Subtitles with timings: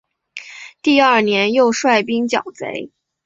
[0.81, 2.89] 第二年又率兵剿贼。